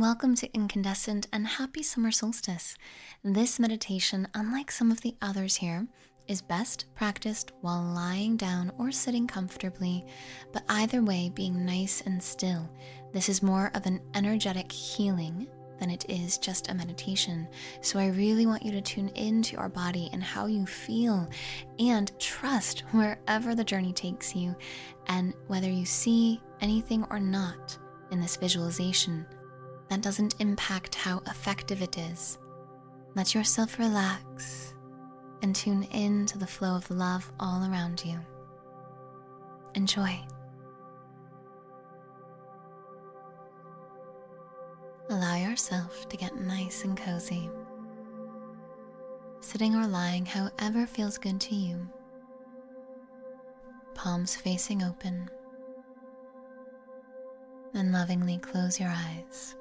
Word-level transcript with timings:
Welcome 0.00 0.34
to 0.36 0.52
Incandescent 0.52 1.28
and 1.32 1.46
happy 1.46 1.84
summer 1.84 2.10
solstice. 2.10 2.76
This 3.22 3.60
meditation, 3.60 4.26
unlike 4.34 4.72
some 4.72 4.90
of 4.90 5.00
the 5.02 5.14
others 5.22 5.54
here, 5.54 5.86
is 6.26 6.42
best 6.42 6.86
practiced 6.96 7.52
while 7.60 7.80
lying 7.80 8.36
down 8.36 8.72
or 8.76 8.90
sitting 8.90 9.28
comfortably, 9.28 10.04
but 10.52 10.64
either 10.68 11.00
way, 11.00 11.30
being 11.32 11.64
nice 11.64 12.00
and 12.00 12.20
still. 12.20 12.68
This 13.12 13.28
is 13.28 13.40
more 13.40 13.70
of 13.74 13.86
an 13.86 14.00
energetic 14.14 14.72
healing 14.72 15.46
than 15.78 15.90
it 15.90 16.04
is 16.08 16.38
just 16.38 16.70
a 16.70 16.74
meditation. 16.74 17.46
So 17.80 18.00
I 18.00 18.08
really 18.08 18.46
want 18.46 18.64
you 18.64 18.72
to 18.72 18.80
tune 18.80 19.10
into 19.10 19.56
your 19.56 19.68
body 19.68 20.10
and 20.12 20.24
how 20.24 20.46
you 20.46 20.66
feel 20.66 21.30
and 21.78 22.10
trust 22.18 22.80
wherever 22.90 23.54
the 23.54 23.64
journey 23.64 23.92
takes 23.92 24.34
you 24.34 24.56
and 25.06 25.34
whether 25.46 25.70
you 25.70 25.86
see 25.86 26.42
anything 26.60 27.06
or 27.10 27.20
not 27.20 27.78
in 28.10 28.20
this 28.20 28.36
visualization 28.36 29.24
that 29.88 30.00
doesn't 30.02 30.36
impact 30.40 30.94
how 30.94 31.22
effective 31.26 31.82
it 31.82 31.98
is. 31.98 32.38
Let 33.14 33.34
yourself 33.34 33.78
relax 33.78 34.74
and 35.42 35.54
tune 35.54 35.84
in 35.92 36.26
to 36.26 36.38
the 36.38 36.46
flow 36.46 36.74
of 36.74 36.90
love 36.90 37.30
all 37.38 37.62
around 37.70 38.04
you. 38.04 38.18
Enjoy. 39.74 40.18
Allow 45.10 45.36
yourself 45.36 46.08
to 46.08 46.16
get 46.16 46.34
nice 46.40 46.84
and 46.84 46.96
cozy, 46.96 47.50
sitting 49.40 49.76
or 49.76 49.86
lying 49.86 50.24
however 50.24 50.86
feels 50.86 51.18
good 51.18 51.40
to 51.42 51.54
you. 51.54 51.88
Palms 53.94 54.34
facing 54.34 54.82
open, 54.82 55.28
and 57.74 57.92
lovingly 57.92 58.38
close 58.38 58.80
your 58.80 58.88
eyes. 58.88 59.54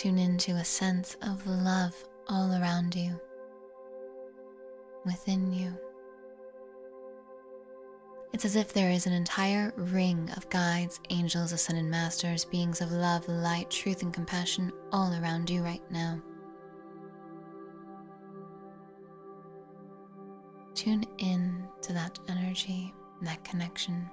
Tune 0.00 0.16
into 0.16 0.52
a 0.52 0.64
sense 0.64 1.18
of 1.20 1.46
love 1.46 1.94
all 2.26 2.54
around 2.54 2.96
you, 2.96 3.20
within 5.04 5.52
you. 5.52 5.78
It's 8.32 8.46
as 8.46 8.56
if 8.56 8.72
there 8.72 8.88
is 8.88 9.04
an 9.04 9.12
entire 9.12 9.74
ring 9.76 10.30
of 10.38 10.48
guides, 10.48 11.00
angels, 11.10 11.52
ascended 11.52 11.84
masters, 11.84 12.46
beings 12.46 12.80
of 12.80 12.92
love, 12.92 13.28
light, 13.28 13.68
truth, 13.68 14.00
and 14.00 14.10
compassion 14.10 14.72
all 14.90 15.12
around 15.22 15.50
you 15.50 15.62
right 15.62 15.82
now. 15.90 16.18
Tune 20.74 21.04
in 21.18 21.68
to 21.82 21.92
that 21.92 22.18
energy, 22.26 22.94
that 23.20 23.44
connection. 23.44 24.08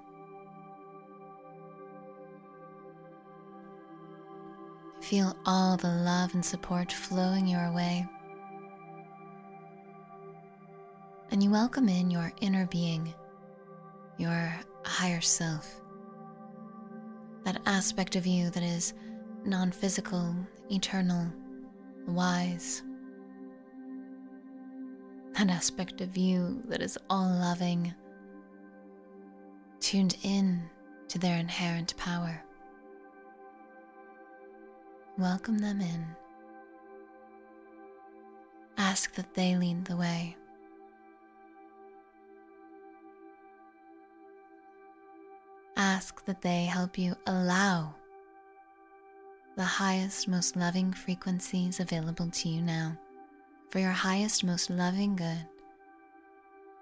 Feel 5.08 5.38
all 5.46 5.78
the 5.78 5.88
love 5.88 6.34
and 6.34 6.44
support 6.44 6.92
flowing 6.92 7.48
your 7.48 7.72
way. 7.72 8.06
And 11.32 11.42
you 11.42 11.50
welcome 11.50 11.88
in 11.88 12.12
your 12.12 12.34
inner 12.42 12.66
being, 12.66 13.14
your 14.18 14.54
higher 14.84 15.22
self, 15.22 15.80
that 17.46 17.62
aspect 17.66 18.18
of 18.18 18.28
you 18.28 18.50
that 18.50 18.64
is 18.64 18.96
non 19.46 19.72
physical, 19.72 20.36
eternal, 20.70 21.32
wise. 22.06 22.84
That 25.38 25.50
aspect 25.50 26.02
of 26.02 26.18
you 26.18 26.62
that 26.68 26.82
is 26.82 26.98
all 27.10 27.30
loving, 27.30 27.94
tuned 29.80 30.18
in 30.24 30.70
to 31.08 31.18
their 31.18 31.38
inherent 31.38 31.96
power. 31.96 32.44
Welcome 35.18 35.58
them 35.58 35.82
in. 35.82 36.06
Ask 38.78 39.16
that 39.16 39.34
they 39.34 39.56
lead 39.56 39.86
the 39.86 39.98
way. 39.98 40.36
Ask 45.76 46.24
that 46.26 46.44
they 46.44 46.66
help 46.66 47.00
you 47.00 47.16
allow 47.26 47.96
the 49.56 49.64
highest, 49.64 50.28
most 50.28 50.56
loving 50.56 50.94
frequencies 50.94 51.80
available 51.80 52.30
to 52.30 52.50
you 52.50 52.62
now 52.62 52.96
for 53.72 53.80
your 53.80 53.90
highest, 53.90 54.44
most 54.44 54.70
loving 54.70 55.16
good 55.16 55.48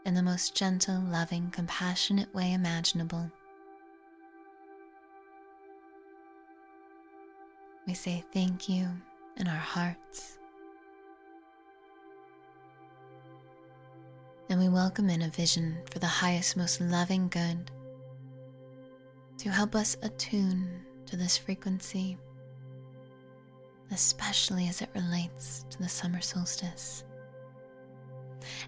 in 0.05 0.13
the 0.13 0.21
most 0.21 0.53
gentle, 0.53 0.99
loving, 1.09 1.49
compassionate 1.51 2.33
way 2.35 2.51
imaginable. 2.51 3.31
We 7.87 7.93
say 7.93 8.23
thank 8.33 8.67
you 8.67 8.87
in 9.37 9.47
our 9.47 9.53
hearts. 9.53 10.39
And 14.49 14.59
we 14.59 14.69
welcome 14.69 15.07
in 15.07 15.21
a 15.21 15.29
vision 15.29 15.77
for 15.91 15.99
the 15.99 16.07
highest, 16.07 16.57
most 16.57 16.81
loving 16.81 17.27
good 17.27 17.69
to 19.37 19.49
help 19.49 19.75
us 19.75 19.97
attune 20.01 20.81
to 21.05 21.15
this 21.15 21.37
frequency, 21.37 22.17
especially 23.91 24.67
as 24.67 24.81
it 24.81 24.89
relates 24.95 25.65
to 25.69 25.77
the 25.77 25.89
summer 25.89 26.21
solstice. 26.21 27.03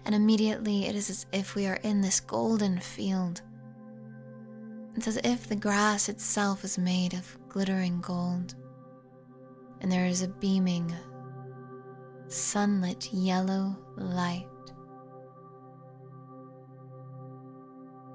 And 0.04 0.14
immediately 0.14 0.86
it 0.86 0.94
is 0.94 1.10
as 1.10 1.26
if 1.32 1.56
we 1.56 1.66
are 1.66 1.80
in 1.82 2.00
this 2.00 2.20
golden 2.20 2.78
field. 2.78 3.42
It's 4.94 5.08
as 5.08 5.16
if 5.24 5.48
the 5.48 5.56
grass 5.56 6.08
itself 6.08 6.62
is 6.62 6.78
made 6.78 7.14
of 7.14 7.36
glittering 7.48 8.00
gold 8.00 8.54
and 9.80 9.90
there 9.90 10.06
is 10.06 10.22
a 10.22 10.28
beaming, 10.28 10.92
sunlit 12.28 13.12
yellow 13.12 13.76
light. 13.96 14.46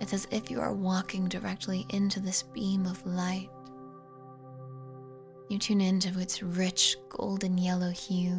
It's 0.02 0.14
as 0.14 0.28
if 0.32 0.52
you 0.52 0.60
are 0.60 0.74
walking 0.74 1.30
directly 1.30 1.86
into 1.90 2.20
this 2.20 2.44
beam 2.44 2.86
of 2.86 3.06
light. 3.06 3.50
You 5.50 5.58
tune 5.58 5.82
into 5.82 6.20
its 6.20 6.44
rich 6.44 6.98
golden 7.10 7.58
yellow 7.58 7.92
hue. 7.92 8.38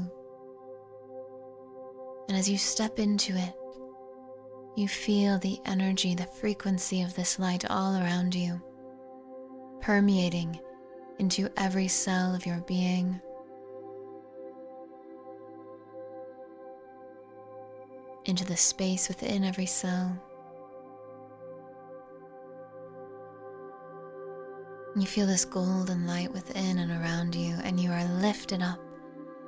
And 2.29 2.37
as 2.37 2.49
you 2.49 2.59
step 2.59 2.99
into 2.99 3.35
it, 3.37 3.55
you 4.77 4.89
feel 4.89 5.39
the 5.39 5.61
energy, 5.65 6.15
the 6.15 6.27
frequency 6.27 7.03
of 7.03 7.15
this 7.15 7.39
light 7.39 7.65
all 7.71 7.97
around 7.97 8.35
you, 8.35 8.61
permeating 9.81 10.59
into 11.19 11.49
every 11.57 11.89
cell 11.89 12.35
of 12.35 12.47
your 12.47 12.61
being. 12.67 13.21
Into 18.25 18.45
the 18.45 18.57
space 18.57 19.09
within 19.09 19.45
every 19.45 19.67
cell. 19.67 20.19
You 24.97 25.07
feel 25.07 25.27
this 25.27 25.45
golden 25.45 26.07
light 26.07 26.33
within 26.33 26.79
and 26.79 26.91
around 26.91 27.35
you, 27.35 27.57
and 27.65 27.81
you 27.81 27.91
are 27.91 28.05
lifted 28.21 28.63
up 28.63 28.79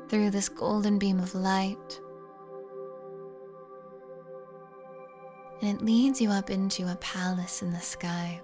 through 0.08 0.30
this 0.30 0.48
golden 0.48 0.98
beam 0.98 1.20
of 1.20 1.34
light. 1.34 2.00
And 5.62 5.78
it 5.78 5.84
leads 5.84 6.20
you 6.20 6.30
up 6.30 6.50
into 6.50 6.90
a 6.90 6.96
palace 6.96 7.62
in 7.62 7.72
the 7.72 7.80
sky. 7.80 8.40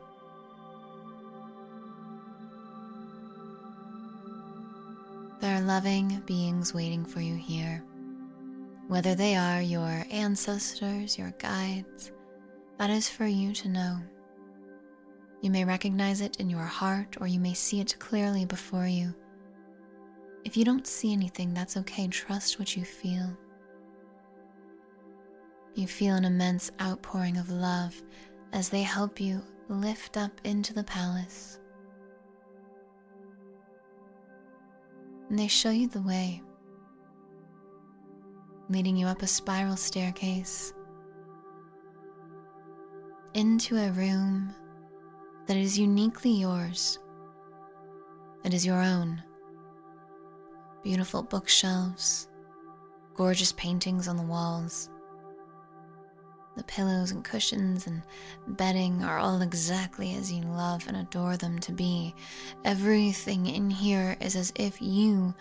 Loving 5.62 6.23
beings 6.26 6.75
waiting 6.75 7.05
for 7.05 7.20
you 7.20 7.37
here. 7.37 7.85
Whether 8.88 9.14
they 9.14 9.37
are 9.37 9.62
your 9.62 10.05
ancestors, 10.11 11.17
your 11.17 11.31
guides, 11.38 12.12
that 12.79 12.91
is 12.91 13.09
for 13.09 13.26
you 13.26 13.53
to 13.55 13.69
know. 13.69 13.99
You 15.41 15.50
may 15.50 15.64
recognize 15.64 16.20
it 16.20 16.37
in 16.37 16.50
your 16.50 16.64
heart 16.64 17.17
or 17.20 17.26
you 17.26 17.41
may 17.41 17.55
see 17.55 17.81
it 17.81 17.99
clearly 17.99 18.44
before 18.44 18.87
you. 18.87 19.14
If 20.44 20.56
you 20.56 20.64
don't 20.64 20.87
see 20.87 21.12
anything, 21.12 21.55
that's 21.55 21.76
okay. 21.79 22.09
Trust 22.09 22.59
what 22.59 22.76
you 22.76 22.85
feel. 22.85 23.37
You 25.75 25.87
feel 25.87 26.17
an 26.17 26.25
immense 26.25 26.70
outpouring 26.81 27.38
of 27.38 27.50
love 27.50 28.00
as 28.53 28.69
they 28.69 28.82
help 28.82 29.20
you 29.20 29.43
lift 29.69 30.17
up 30.17 30.32
into 30.44 30.75
the 30.75 30.85
palace. 30.85 31.59
And 35.32 35.38
they 35.38 35.49
show 35.49 35.70
you 35.70 35.88
the 35.88 36.02
way, 36.02 36.43
leading 38.69 38.99
you 38.99 39.06
up 39.06 39.23
a 39.23 39.26
spiral 39.26 39.79
staircase 39.79 40.75
into 43.32 43.79
a 43.79 43.93
room 43.93 44.55
that 45.46 45.56
is 45.56 45.79
uniquely 45.79 46.32
yours. 46.32 46.99
It 48.44 48.52
is 48.52 48.67
your 48.67 48.82
own. 48.82 49.23
Beautiful 50.82 51.23
bookshelves, 51.23 52.28
gorgeous 53.14 53.52
paintings 53.52 54.08
on 54.08 54.19
the 54.19 54.23
walls. 54.23 54.90
The 56.56 56.64
pillows 56.64 57.12
and 57.12 57.25
cushions 57.25 57.87
and 57.87 58.02
bedding 58.46 59.02
are 59.02 59.19
all 59.19 59.40
exactly 59.40 60.14
as 60.14 60.31
you 60.31 60.43
love 60.43 60.87
and 60.87 60.96
adore 60.99 61.37
them 61.37 61.58
to 61.60 61.72
be. 61.72 62.14
Everything 62.64 63.46
in 63.46 63.70
here 63.70 64.16
is 64.20 64.37
as 64.37 64.52
if 64.56 64.81
you 64.82 65.34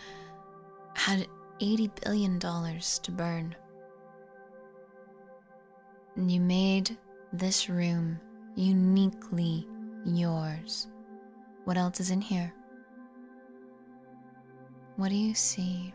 had 0.94 1.28
$80 1.60 1.92
billion 2.04 2.40
to 2.40 3.12
burn. 3.12 3.56
And 6.16 6.32
you 6.32 6.40
made 6.40 6.98
this 7.34 7.70
room 7.70 8.20
uniquely 8.56 9.68
yours. 10.06 10.88
What 11.66 11.78
else 11.78 12.00
is 12.00 12.10
in 12.10 12.22
here? 12.22 12.54
What 14.96 15.10
do 15.10 15.16
you 15.16 15.34
see? 15.34 15.94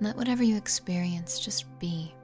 Let 0.00 0.16
whatever 0.16 0.42
you 0.42 0.56
experience 0.56 1.40
just 1.40 1.66
be. 1.78 2.14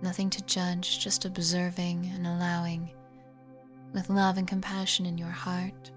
Nothing 0.00 0.30
to 0.30 0.44
judge, 0.44 1.00
just 1.00 1.24
observing 1.24 2.10
and 2.14 2.26
allowing 2.26 2.90
with 3.92 4.08
love 4.10 4.38
and 4.38 4.46
compassion 4.46 5.06
in 5.06 5.18
your 5.18 5.28
heart. 5.30 5.90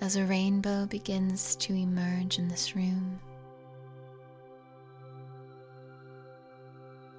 As 0.00 0.16
a 0.16 0.24
rainbow 0.24 0.86
begins 0.86 1.56
to 1.56 1.74
emerge 1.74 2.38
in 2.38 2.48
this 2.48 2.76
room, 2.76 3.20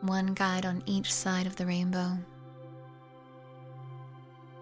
one 0.01 0.33
guide 0.33 0.65
on 0.65 0.81
each 0.85 1.13
side 1.13 1.45
of 1.45 1.57
the 1.57 1.65
rainbow, 1.65 2.17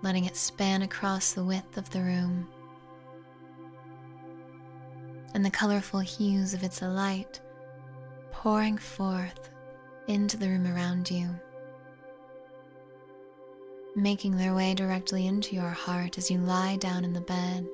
letting 0.01 0.25
it 0.25 0.35
span 0.35 0.81
across 0.81 1.33
the 1.33 1.43
width 1.43 1.77
of 1.77 1.89
the 1.91 2.01
room. 2.01 2.47
And 5.33 5.45
the 5.45 5.51
colorful 5.51 5.99
hues 5.99 6.53
of 6.53 6.63
its 6.63 6.81
light 6.81 7.39
pouring 8.39 8.77
forth 8.77 9.49
into 10.07 10.37
the 10.37 10.47
room 10.47 10.65
around 10.65 11.11
you, 11.11 11.27
making 13.97 14.37
their 14.37 14.55
way 14.55 14.73
directly 14.73 15.27
into 15.27 15.53
your 15.53 15.69
heart 15.69 16.17
as 16.17 16.31
you 16.31 16.37
lie 16.37 16.77
down 16.77 17.03
in 17.03 17.11
the 17.11 17.19
bed. 17.19 17.67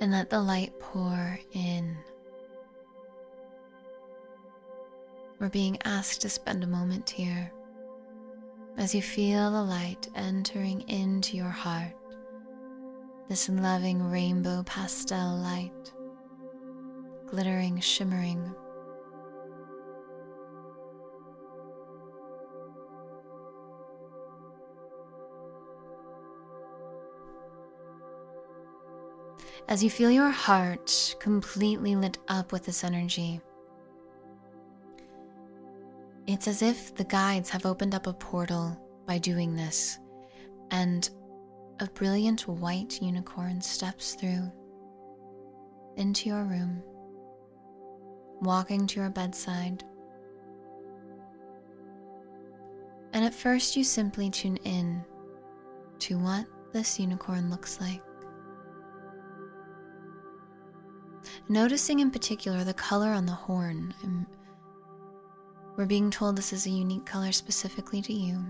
And 0.00 0.12
let 0.12 0.30
the 0.30 0.40
light 0.40 0.72
pour 0.80 1.38
in. 1.52 1.94
We're 5.38 5.50
being 5.50 5.76
asked 5.84 6.22
to 6.22 6.30
spend 6.30 6.64
a 6.64 6.68
moment 6.68 7.10
here 7.10 7.52
as 8.78 8.94
you 8.94 9.02
feel 9.02 9.50
the 9.50 9.62
light 9.62 10.08
entering 10.14 10.88
into 10.88 11.36
your 11.36 11.50
heart, 11.50 11.92
this 13.28 13.50
loving 13.50 14.10
rainbow 14.10 14.62
pastel 14.62 15.36
light, 15.36 15.92
glittering, 17.30 17.80
shimmering. 17.80 18.54
As 29.68 29.84
you 29.84 29.90
feel 29.90 30.10
your 30.10 30.30
heart 30.30 31.14
completely 31.20 31.94
lit 31.94 32.16
up 32.28 32.52
with 32.52 32.64
this 32.64 32.84
energy, 32.84 33.40
it's 36.26 36.48
as 36.48 36.62
if 36.62 36.94
the 36.94 37.04
guides 37.04 37.50
have 37.50 37.66
opened 37.66 37.94
up 37.94 38.06
a 38.06 38.14
portal 38.14 38.80
by 39.06 39.18
doing 39.18 39.54
this, 39.54 39.98
and 40.70 41.10
a 41.80 41.86
brilliant 41.88 42.48
white 42.48 43.00
unicorn 43.02 43.60
steps 43.60 44.14
through 44.14 44.50
into 45.96 46.28
your 46.28 46.44
room, 46.44 46.82
walking 48.40 48.86
to 48.86 49.00
your 49.00 49.10
bedside. 49.10 49.84
And 53.12 53.24
at 53.24 53.34
first, 53.34 53.76
you 53.76 53.84
simply 53.84 54.30
tune 54.30 54.58
in 54.64 55.04
to 56.00 56.18
what 56.18 56.46
this 56.72 57.00
unicorn 57.00 57.50
looks 57.50 57.80
like. 57.80 58.02
Noticing 61.48 62.00
in 62.00 62.10
particular 62.10 62.64
the 62.64 62.74
color 62.74 63.08
on 63.08 63.26
the 63.26 63.32
horn 63.32 63.94
we're 65.78 65.86
being 65.86 66.10
told 66.10 66.34
this 66.34 66.52
is 66.52 66.66
a 66.66 66.70
unique 66.70 67.06
color 67.06 67.30
specifically 67.30 68.02
to 68.02 68.12
you. 68.12 68.44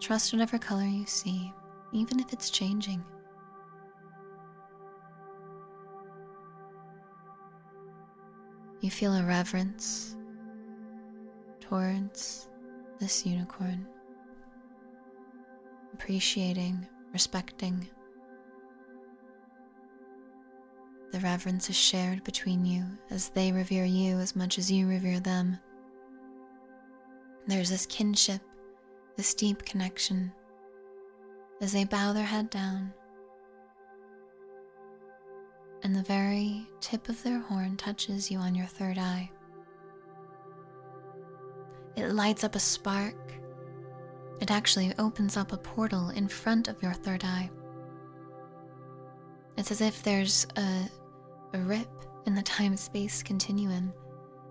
Trust 0.00 0.34
whatever 0.34 0.58
color 0.58 0.84
you 0.84 1.06
see, 1.06 1.50
even 1.92 2.20
if 2.20 2.30
it's 2.30 2.50
changing. 2.50 3.02
You 8.82 8.90
feel 8.90 9.14
a 9.14 9.22
reverence 9.22 10.16
towards 11.60 12.48
this 12.98 13.24
unicorn, 13.24 13.86
appreciating, 15.94 16.84
respecting. 17.12 17.88
The 21.12 21.20
reverence 21.20 21.70
is 21.70 21.76
shared 21.76 22.24
between 22.24 22.64
you 22.64 22.84
as 23.10 23.28
they 23.28 23.52
revere 23.52 23.84
you 23.84 24.18
as 24.18 24.34
much 24.34 24.58
as 24.58 24.68
you 24.68 24.88
revere 24.88 25.20
them. 25.20 25.60
There's 27.46 27.70
this 27.70 27.86
kinship, 27.86 28.40
this 29.16 29.32
deep 29.32 29.64
connection 29.64 30.32
as 31.60 31.72
they 31.72 31.84
bow 31.84 32.12
their 32.12 32.24
head 32.24 32.50
down. 32.50 32.92
And 35.82 35.96
the 35.96 36.02
very 36.02 36.66
tip 36.80 37.08
of 37.08 37.22
their 37.22 37.40
horn 37.40 37.76
touches 37.76 38.30
you 38.30 38.38
on 38.38 38.54
your 38.54 38.66
third 38.66 38.98
eye. 38.98 39.30
It 41.96 42.08
lights 42.10 42.44
up 42.44 42.54
a 42.54 42.60
spark. 42.60 43.16
It 44.40 44.50
actually 44.50 44.92
opens 44.98 45.36
up 45.36 45.52
a 45.52 45.56
portal 45.56 46.10
in 46.10 46.28
front 46.28 46.68
of 46.68 46.82
your 46.82 46.92
third 46.92 47.24
eye. 47.24 47.50
It's 49.56 49.70
as 49.70 49.80
if 49.80 50.02
there's 50.02 50.46
a 50.56 50.88
a 51.54 51.58
rip 51.58 51.88
in 52.26 52.34
the 52.34 52.42
time 52.42 52.76
space 52.76 53.22
continuum, 53.22 53.92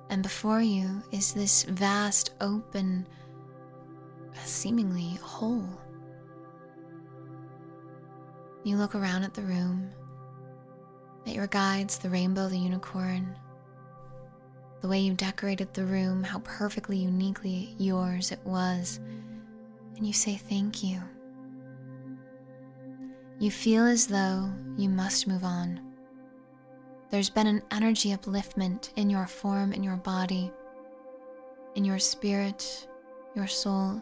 and 0.09 0.21
before 0.21 0.61
you 0.61 1.01
is 1.11 1.33
this 1.33 1.63
vast, 1.63 2.31
open, 2.41 3.07
seemingly 4.43 5.15
hole. 5.21 5.67
You 8.63 8.77
look 8.77 8.93
around 8.93 9.23
at 9.23 9.33
the 9.33 9.41
room, 9.41 9.89
at 11.25 11.33
your 11.33 11.47
guides, 11.47 11.97
the 11.97 12.09
rainbow, 12.09 12.47
the 12.47 12.57
unicorn, 12.57 13.35
the 14.81 14.87
way 14.87 14.99
you 14.99 15.13
decorated 15.13 15.73
the 15.73 15.85
room, 15.85 16.23
how 16.23 16.39
perfectly, 16.39 16.97
uniquely 16.97 17.75
yours 17.77 18.31
it 18.31 18.39
was, 18.43 18.99
and 19.95 20.05
you 20.05 20.13
say 20.13 20.35
thank 20.35 20.83
you. 20.83 21.01
You 23.39 23.51
feel 23.51 23.85
as 23.85 24.07
though 24.07 24.51
you 24.77 24.89
must 24.89 25.27
move 25.27 25.43
on 25.43 25.91
there's 27.11 27.29
been 27.29 27.47
an 27.47 27.61
energy 27.71 28.11
upliftment 28.11 28.89
in 28.95 29.09
your 29.09 29.27
form, 29.27 29.73
in 29.73 29.83
your 29.83 29.97
body, 29.97 30.49
in 31.75 31.83
your 31.83 31.99
spirit, 31.99 32.87
your 33.35 33.47
soul. 33.47 34.01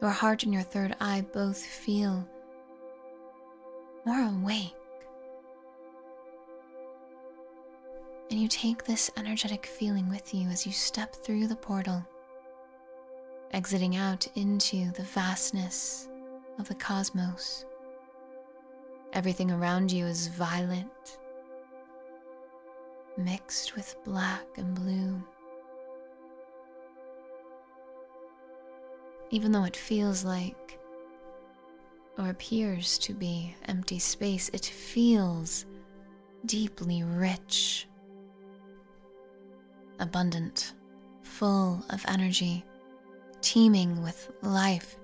Your 0.00 0.10
heart 0.10 0.42
and 0.42 0.52
your 0.52 0.62
third 0.62 0.96
eye 1.00 1.24
both 1.34 1.62
feel 1.62 2.26
more 4.06 4.20
awake. 4.20 4.74
And 8.30 8.40
you 8.40 8.48
take 8.48 8.84
this 8.84 9.10
energetic 9.16 9.66
feeling 9.66 10.08
with 10.08 10.34
you 10.34 10.48
as 10.48 10.66
you 10.66 10.72
step 10.72 11.14
through 11.14 11.46
the 11.46 11.56
portal, 11.56 12.04
exiting 13.52 13.96
out 13.96 14.26
into 14.34 14.90
the 14.92 15.02
vastness 15.02 16.08
of 16.58 16.68
the 16.68 16.74
cosmos. 16.74 17.64
Everything 19.12 19.50
around 19.50 19.92
you 19.92 20.06
is 20.06 20.26
violet 20.28 21.18
mixed 23.16 23.76
with 23.76 23.96
black 24.04 24.46
and 24.56 24.74
blue. 24.74 25.22
Even 29.30 29.52
though 29.52 29.64
it 29.64 29.76
feels 29.76 30.24
like, 30.24 30.78
or 32.18 32.30
appears 32.30 32.98
to 32.98 33.12
be, 33.12 33.54
empty 33.66 33.98
space, 33.98 34.48
it 34.52 34.64
feels 34.64 35.66
deeply 36.46 37.02
rich, 37.02 37.88
abundant, 39.98 40.72
full 41.22 41.84
of 41.90 42.04
energy, 42.08 42.64
teeming 43.40 44.02
with 44.02 44.30
life, 44.42 44.96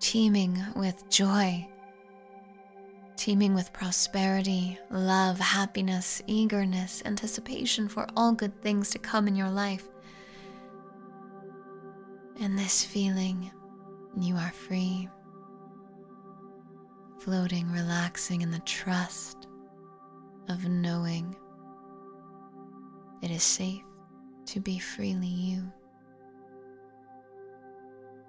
teeming 0.00 0.62
with 0.74 1.08
joy, 1.10 1.66
teeming 3.16 3.54
with 3.54 3.72
prosperity, 3.72 4.78
love, 4.90 5.38
happiness, 5.38 6.22
eagerness, 6.26 7.02
anticipation 7.04 7.88
for 7.88 8.06
all 8.16 8.32
good 8.32 8.60
things 8.62 8.90
to 8.90 8.98
come 8.98 9.26
in 9.26 9.36
your 9.36 9.50
life. 9.50 9.88
In 12.38 12.56
this 12.56 12.84
feeling, 12.84 13.50
you 14.18 14.36
are 14.36 14.52
free 14.52 15.08
floating, 17.18 17.68
relaxing 17.72 18.42
in 18.42 18.52
the 18.52 18.60
trust 18.60 19.48
of 20.48 20.64
knowing 20.68 21.34
it 23.22 23.30
is 23.30 23.42
safe 23.42 23.82
to 24.46 24.60
be 24.60 24.78
freely 24.78 25.26
you. 25.26 25.70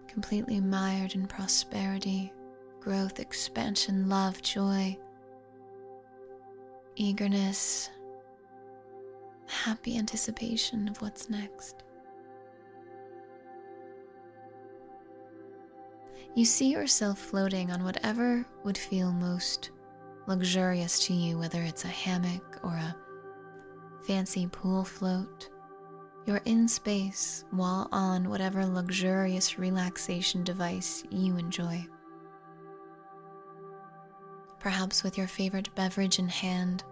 Completely 0.07 0.59
mired 0.59 1.13
in 1.13 1.27
prosperity, 1.27 2.33
growth, 2.79 3.19
expansion, 3.19 4.09
love, 4.09 4.41
joy, 4.41 4.97
eagerness, 6.95 7.89
happy 9.45 9.97
anticipation 9.97 10.87
of 10.87 11.01
what's 11.01 11.29
next. 11.29 11.83
You 16.35 16.45
see 16.45 16.69
yourself 16.71 17.17
floating 17.17 17.71
on 17.71 17.83
whatever 17.83 18.45
would 18.63 18.77
feel 18.77 19.11
most 19.11 19.71
luxurious 20.27 21.05
to 21.07 21.13
you, 21.13 21.37
whether 21.37 21.63
it's 21.63 21.83
a 21.83 21.89
hammock 21.89 22.59
or 22.63 22.73
a 22.73 22.95
fancy 24.07 24.47
pool 24.47 24.85
float. 24.85 25.49
You're 26.25 26.41
in 26.45 26.69
space 26.69 27.43
while 27.51 27.89
on 27.91 28.29
whatever 28.29 28.65
luxurious 28.65 29.59
relaxation 29.59 30.45
device 30.45 31.03
you 31.09 31.35
enjoy. 31.35 31.85
Perhaps 34.59 35.03
with 35.03 35.17
your 35.17 35.27
favorite 35.27 35.73
beverage 35.75 36.19
in 36.19 36.29
hand. 36.29 36.85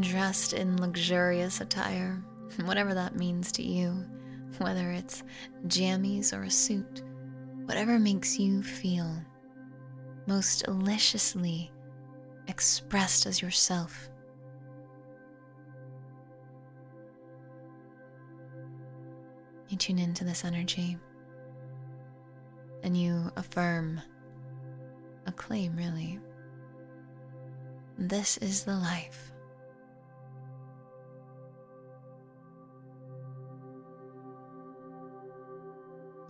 Dressed 0.00 0.54
in 0.54 0.80
luxurious 0.80 1.60
attire, 1.60 2.24
whatever 2.64 2.94
that 2.94 3.14
means 3.14 3.52
to 3.52 3.62
you 3.62 4.06
whether 4.58 4.90
it's 4.90 5.22
jammies 5.66 6.36
or 6.36 6.42
a 6.42 6.50
suit, 6.50 7.02
whatever 7.64 7.98
makes 7.98 8.38
you 8.38 8.62
feel 8.62 9.10
most 10.26 10.64
deliciously 10.64 11.70
expressed 12.48 13.26
as 13.26 13.40
yourself. 13.40 14.08
You 19.68 19.76
tune 19.76 19.98
into 19.98 20.24
this 20.24 20.44
energy 20.44 20.96
and 22.82 22.96
you 22.96 23.30
affirm, 23.36 24.00
acclaim 25.26 25.76
really. 25.76 26.18
This 27.98 28.38
is 28.38 28.64
the 28.64 28.74
life 28.74 29.30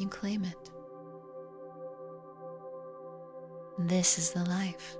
you 0.01 0.09
claim 0.09 0.45
it. 0.45 0.71
This 3.79 4.19
is 4.19 4.31
the 4.31 4.45
life. 4.45 4.97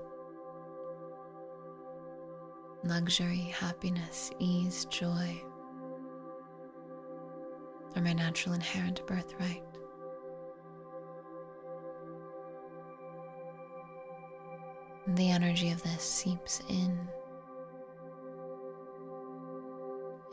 Luxury, 2.83 3.53
happiness, 3.57 4.31
ease, 4.39 4.85
joy 4.85 5.41
are 7.95 8.01
my 8.01 8.13
natural 8.13 8.55
inherent 8.55 9.05
birthright. 9.05 9.63
The 15.07 15.29
energy 15.29 15.71
of 15.71 15.83
this 15.83 16.01
seeps 16.01 16.61
in 16.69 17.07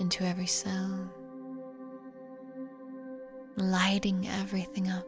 into 0.00 0.24
every 0.24 0.46
cell 0.46 1.10
lighting 3.56 4.28
everything 4.28 4.88
up. 4.88 5.06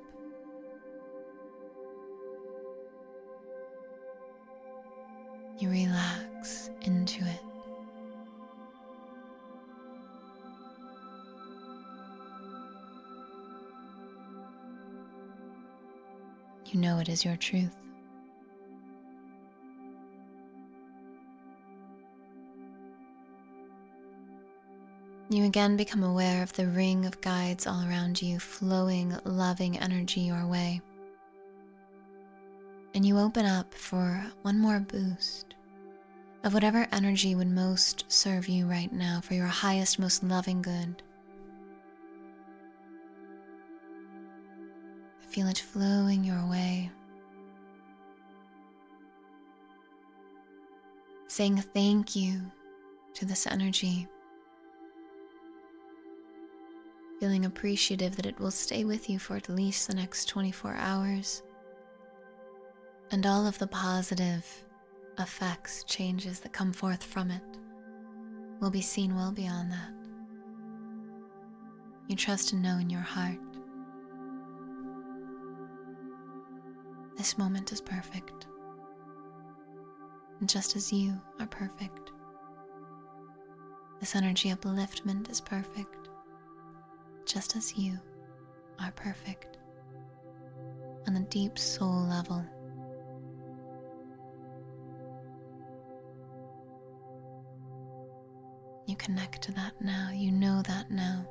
You 5.58 5.70
relax 5.70 6.29
know 16.80 16.98
it 16.98 17.08
is 17.08 17.24
your 17.24 17.36
truth. 17.36 17.74
You 25.28 25.44
again 25.44 25.76
become 25.76 26.02
aware 26.02 26.42
of 26.42 26.52
the 26.54 26.66
ring 26.66 27.06
of 27.06 27.20
guides 27.20 27.64
all 27.64 27.86
around 27.86 28.20
you, 28.20 28.40
flowing, 28.40 29.16
loving 29.24 29.78
energy 29.78 30.22
your 30.22 30.44
way. 30.44 30.80
And 32.94 33.06
you 33.06 33.16
open 33.16 33.46
up 33.46 33.72
for 33.72 34.26
one 34.42 34.58
more 34.58 34.80
boost 34.80 35.54
of 36.42 36.52
whatever 36.52 36.88
energy 36.90 37.36
would 37.36 37.46
most 37.50 38.04
serve 38.08 38.48
you 38.48 38.66
right 38.66 38.92
now 38.92 39.20
for 39.20 39.34
your 39.34 39.46
highest, 39.46 40.00
most 40.00 40.24
loving 40.24 40.62
good. 40.62 41.00
Feel 45.30 45.46
it 45.46 45.58
flowing 45.58 46.22
your 46.22 46.44
way. 46.48 46.90
Saying 51.28 51.56
thank 51.72 52.14
you 52.14 52.42
to 53.14 53.24
this 53.24 53.46
energy 53.46 54.08
feeling 57.20 57.44
appreciative 57.44 58.16
that 58.16 58.24
it 58.24 58.40
will 58.40 58.50
stay 58.50 58.84
with 58.84 59.10
you 59.10 59.18
for 59.18 59.36
at 59.36 59.50
least 59.50 59.86
the 59.86 59.94
next 59.94 60.24
24 60.24 60.74
hours. 60.74 61.42
And 63.10 63.26
all 63.26 63.46
of 63.46 63.58
the 63.58 63.66
positive 63.66 64.46
effects, 65.18 65.84
changes 65.84 66.40
that 66.40 66.54
come 66.54 66.72
forth 66.72 67.04
from 67.04 67.30
it 67.30 67.42
will 68.58 68.70
be 68.70 68.80
seen 68.80 69.14
well 69.14 69.32
beyond 69.32 69.70
that. 69.70 69.92
You 72.08 72.16
trust 72.16 72.52
and 72.52 72.62
know 72.62 72.78
in 72.78 72.88
your 72.88 73.02
heart. 73.02 73.38
This 77.20 77.36
moment 77.36 77.70
is 77.70 77.82
perfect, 77.82 78.46
and 80.40 80.48
just 80.48 80.74
as 80.74 80.90
you 80.90 81.20
are 81.38 81.46
perfect. 81.48 82.12
This 84.00 84.16
energy 84.16 84.48
upliftment 84.48 85.30
is 85.30 85.38
perfect 85.38 86.08
just 87.26 87.56
as 87.56 87.76
you 87.76 87.98
are 88.82 88.90
perfect 88.92 89.58
on 91.06 91.12
the 91.12 91.26
deep 91.28 91.58
soul 91.58 92.06
level. 92.08 92.42
You 98.86 98.96
connect 98.96 99.42
to 99.42 99.52
that 99.52 99.74
now, 99.82 100.08
you 100.10 100.32
know 100.32 100.62
that 100.62 100.90
now. 100.90 101.26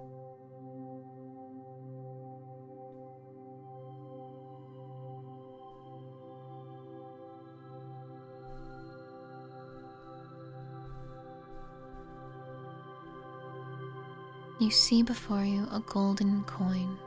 You 14.70 14.76
see 14.76 15.02
before 15.02 15.44
you 15.44 15.68
a 15.72 15.80
golden 15.80 16.44
coin. 16.44 17.00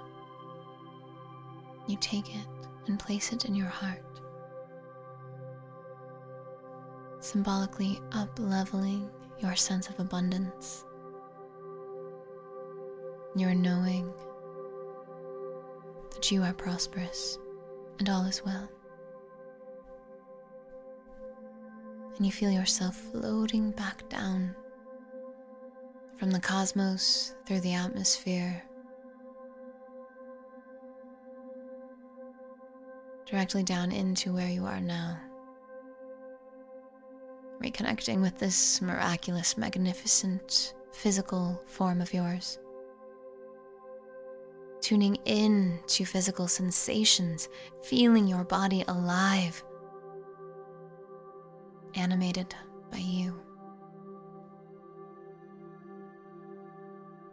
You 1.87 1.97
take 2.01 2.35
it 2.35 2.49
and 2.89 2.99
place 2.99 3.33
it 3.33 3.45
in 3.45 3.55
your 3.55 3.69
heart, 3.69 4.03
symbolically 7.21 8.01
up 8.11 8.37
leveling 8.37 9.09
your 9.39 9.55
sense 9.55 9.89
of 9.89 10.01
abundance, 10.01 10.85
your 13.37 13.55
knowing 13.55 14.13
that 16.11 16.33
you 16.33 16.43
are 16.43 16.55
prosperous 16.55 17.39
and 18.01 18.09
all 18.09 18.25
is 18.27 18.45
well. 18.45 18.69
And 22.17 22.27
you 22.27 22.33
feel 22.33 22.51
yourself 22.51 22.97
floating 23.13 23.71
back 23.71 24.09
down 24.09 24.57
from 26.23 26.31
the 26.31 26.39
cosmos 26.39 27.35
through 27.45 27.59
the 27.59 27.75
atmosphere, 27.75 28.63
directly 33.27 33.65
down 33.65 33.91
into 33.91 34.33
where 34.33 34.49
you 34.49 34.65
are 34.65 34.81
now. 34.81 35.19
Reconnecting 37.61 38.21
with 38.21 38.39
this 38.39 38.81
miraculous, 38.81 39.59
magnificent 39.59 40.75
physical 40.93 41.61
form 41.67 42.01
of 42.01 42.15
yours. 42.15 42.61
Tuning 44.81 45.17
in 45.25 45.81
to 45.89 46.05
physical 46.05 46.47
sensations, 46.47 47.49
feeling 47.83 48.29
your 48.29 48.45
body 48.45 48.85
alive, 48.87 49.61
animated 51.97 52.55
by 52.93 52.99
you. 52.99 53.43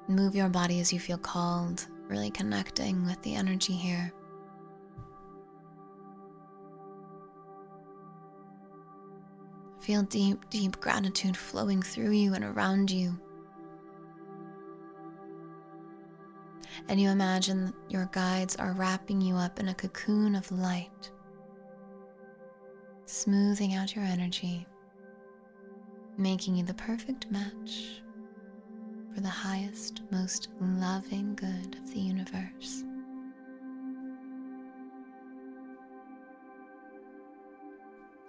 Move 0.09 0.33
your 0.33 0.49
body 0.49 0.79
as 0.79 0.91
you 0.91 0.99
feel 0.99 1.19
called, 1.19 1.85
really 2.07 2.31
connecting 2.31 3.05
with 3.05 3.21
the 3.21 3.35
energy 3.35 3.73
here. 3.73 4.11
Feel 9.81 10.01
deep, 10.01 10.49
deep 10.49 10.79
gratitude 10.79 11.37
flowing 11.37 11.83
through 11.83 12.09
you 12.09 12.33
and 12.33 12.43
around 12.43 12.89
you. 12.89 13.19
And 16.87 16.99
you 16.99 17.09
imagine 17.09 17.71
your 17.87 18.09
guides 18.11 18.55
are 18.55 18.73
wrapping 18.73 19.21
you 19.21 19.35
up 19.35 19.59
in 19.59 19.67
a 19.67 19.75
cocoon 19.75 20.33
of 20.33 20.51
light, 20.51 21.11
smoothing 23.05 23.75
out 23.75 23.95
your 23.95 24.05
energy, 24.05 24.65
making 26.17 26.55
you 26.55 26.63
the 26.63 26.73
perfect 26.73 27.29
match 27.29 28.01
for 29.19 29.23
the 29.23 29.29
highest, 29.29 30.01
most 30.11 30.47
loving 30.61 31.35
good 31.35 31.75
of 31.75 31.91
the 31.91 31.99
universe. 31.99 32.85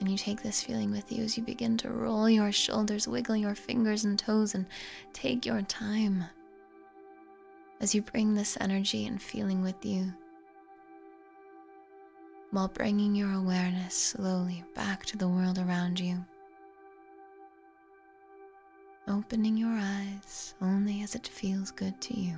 And 0.01 0.11
you 0.11 0.19
take 0.19 0.43
this 0.43 0.65
feeling 0.65 0.91
with 0.91 1.13
you 1.13 1.23
as 1.23 1.37
you 1.37 1.45
begin 1.45 1.77
to 1.77 1.91
roll 1.91 2.29
your 2.29 2.51
shoulders, 2.51 3.07
wiggle 3.07 3.37
your 3.37 3.55
fingers 3.55 4.05
and 4.05 4.19
toes, 4.19 4.57
and 4.57 4.67
take 5.13 5.47
your 5.47 5.63
time. 5.63 6.25
As 7.81 7.95
you 7.95 8.03
bring 8.03 8.35
this 8.35 8.59
energy 8.61 9.07
and 9.07 9.23
feeling 9.23 9.63
with 9.63 9.85
you, 9.85 10.13
while 12.51 12.67
bringing 12.67 13.15
your 13.15 13.33
awareness 13.33 13.95
slowly 13.95 14.65
back 14.75 15.07
to 15.07 15.17
the 15.17 15.29
world 15.29 15.61
around 15.61 16.01
you 16.01 16.25
opening 19.11 19.57
your 19.57 19.77
eyes 19.77 20.55
only 20.63 21.03
as 21.03 21.15
it 21.15 21.27
feels 21.27 21.73
good 21.73 22.01
to 22.01 22.19
you. 22.19 22.37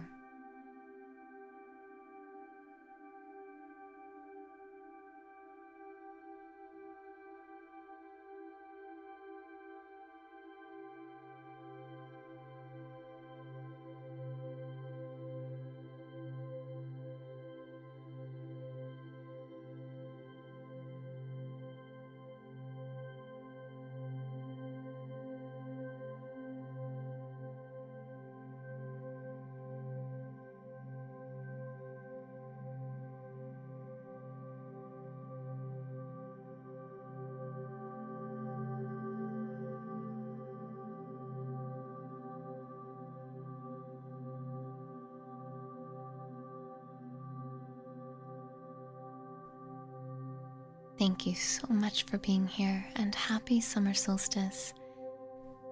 Thank 51.02 51.26
you 51.26 51.34
so 51.34 51.66
much 51.68 52.04
for 52.04 52.18
being 52.18 52.46
here 52.46 52.86
and 52.94 53.12
happy 53.12 53.60
summer 53.60 53.92
solstice. 53.92 54.72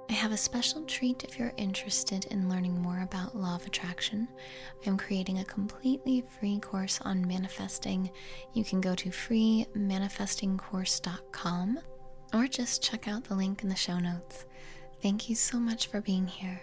I 0.09 0.12
have 0.12 0.33
a 0.33 0.37
special 0.37 0.83
treat 0.83 1.23
if 1.23 1.38
you're 1.38 1.53
interested 1.57 2.25
in 2.33 2.49
learning 2.49 2.83
more 2.83 3.03
about 3.03 3.37
law 3.37 3.55
of 3.55 3.64
attraction. 3.64 4.27
I'm 4.85 4.97
creating 4.97 5.38
a 5.38 5.45
completely 5.45 6.25
free 6.40 6.59
course 6.59 7.01
on 7.03 7.29
manifesting. 7.29 8.11
You 8.55 8.64
can 8.64 8.81
go 8.81 8.97
to 8.97 9.11
freemanifestingcourse.com 9.11 11.79
or 12.35 12.47
just 12.49 12.83
check 12.83 13.07
out 13.07 13.23
the 13.23 13.37
link 13.37 13.62
in 13.62 13.69
the 13.69 13.77
show 13.77 14.01
notes. 14.01 14.47
Thank 15.01 15.29
you 15.29 15.37
so 15.37 15.61
much 15.61 15.87
for 15.87 16.01
being 16.01 16.27
here. 16.27 16.61